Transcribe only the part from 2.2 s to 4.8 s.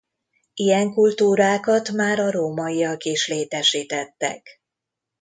rómaiak is létesítettek.